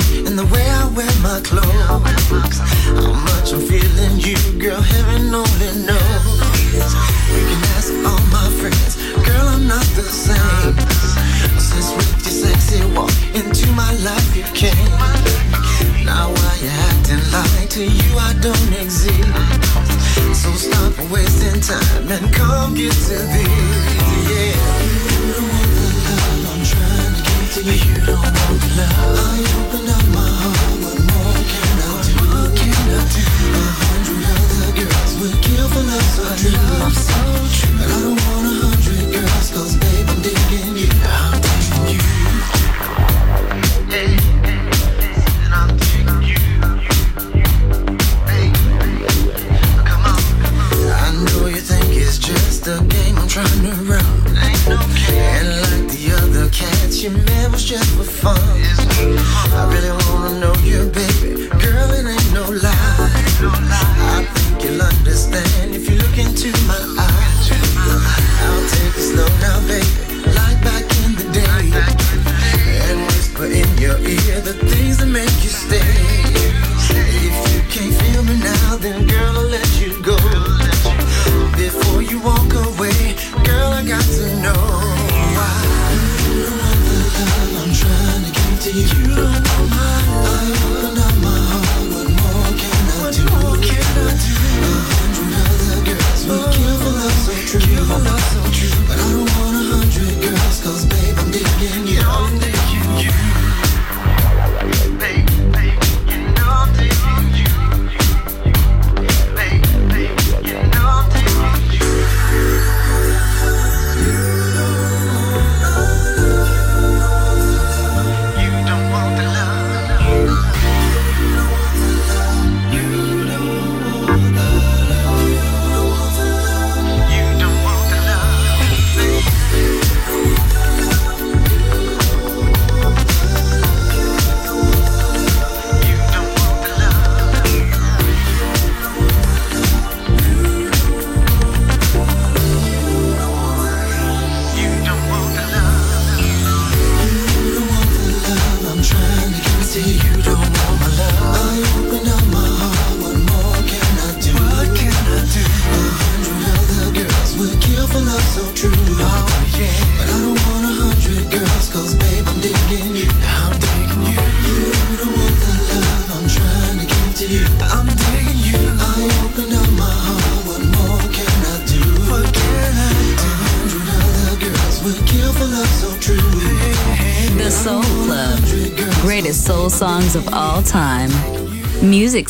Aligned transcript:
and 0.00 0.38
the 0.38 0.46
way 0.46 0.64
I 0.68 0.88
wear 0.94 1.12
my 1.22 1.40
clothes. 1.42 2.71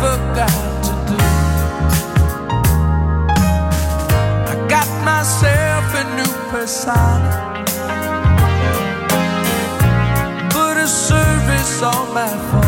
forgot 0.00 0.58
to 0.84 0.92
do. 1.10 1.18
I 4.52 4.54
got 4.68 4.88
myself 5.04 5.84
a 5.94 6.04
new 6.18 6.32
persona. 6.50 7.30
Put 10.50 10.76
a 10.76 10.86
service 10.86 11.82
on 11.82 12.14
my 12.14 12.28
phone. 12.50 12.67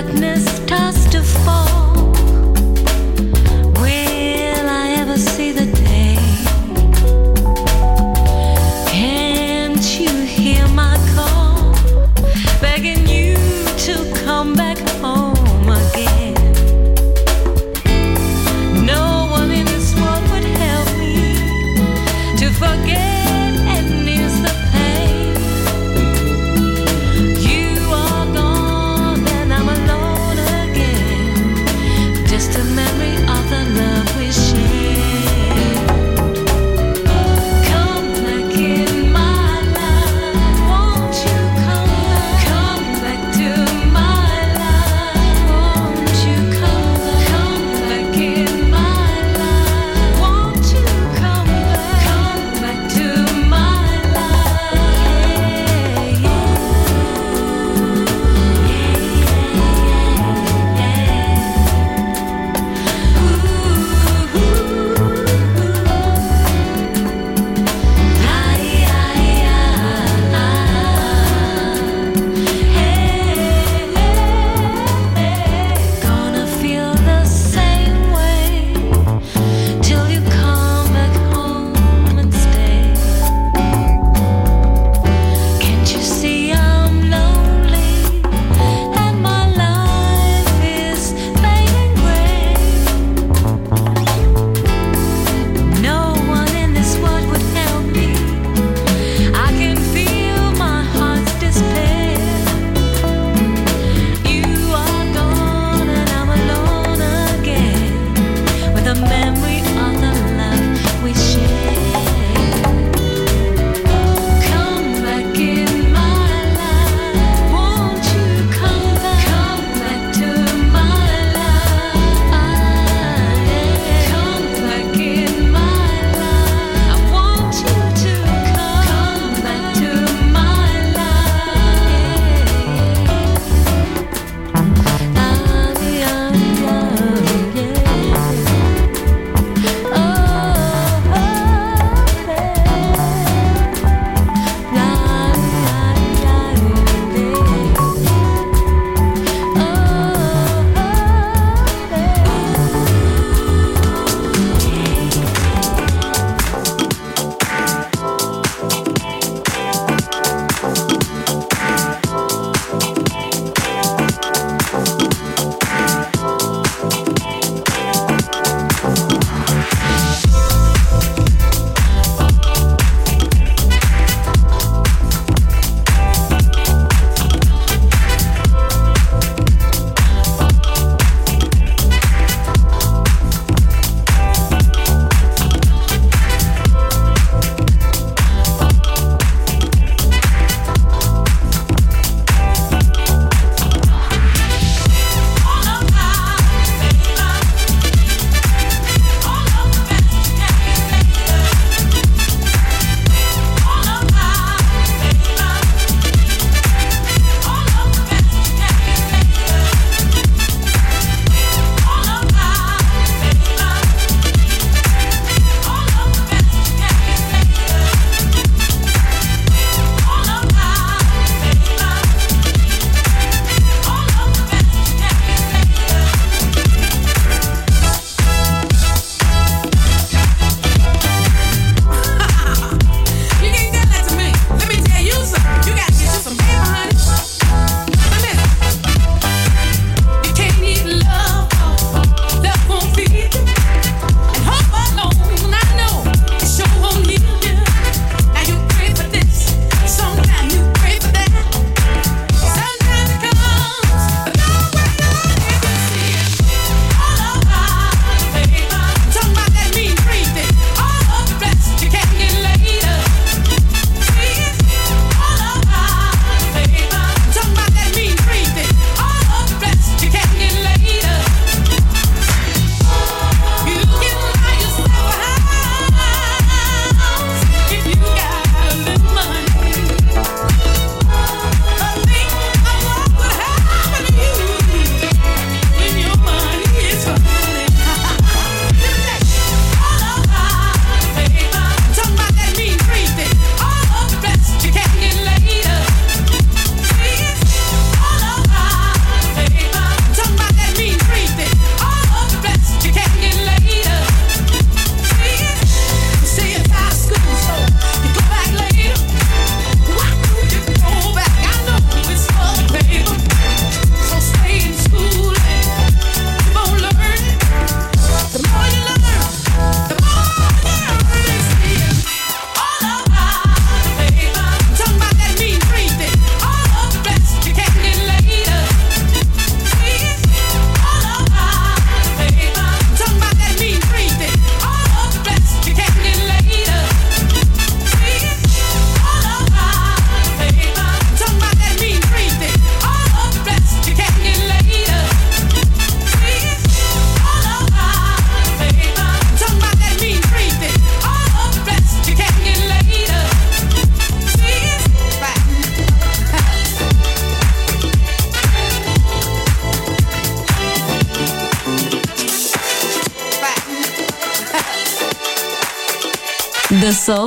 darkness 0.00 0.60
tossed 0.60 1.12
to 1.12 1.22
fall. 1.22 1.79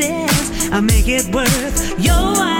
chances. 0.00 0.70
I 0.72 0.80
make 0.80 1.08
it 1.08 1.26
worth 1.34 1.98
your 1.98 2.14
while. 2.14 2.59